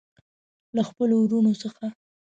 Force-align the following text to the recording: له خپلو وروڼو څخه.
له 0.75 0.81
خپلو 0.89 1.15
وروڼو 1.19 1.53
څخه. 1.63 1.85